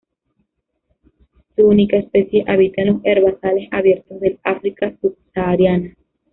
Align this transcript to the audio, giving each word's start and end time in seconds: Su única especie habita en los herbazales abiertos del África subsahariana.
Su 1.55 1.67
única 1.67 1.95
especie 1.97 2.43
habita 2.47 2.81
en 2.81 2.87
los 2.87 3.01
herbazales 3.03 3.69
abiertos 3.71 4.19
del 4.19 4.39
África 4.43 4.91
subsahariana. 4.99 5.93